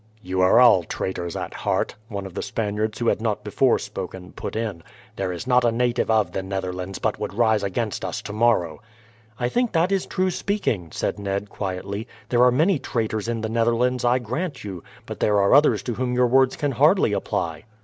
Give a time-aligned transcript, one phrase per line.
[0.23, 4.31] "You are all traitors at heart," one of the Spaniards who had not before spoken,
[4.31, 4.81] put in.
[5.15, 8.81] "There is not a native of the Netherlands but would rise against us tomorrow."
[9.39, 12.07] "I think that is true speaking," said Ned quietly.
[12.29, 15.93] "There are many traitors in the Netherlands I grant you, but there are others to
[15.93, 17.65] whom your words can hardly apply."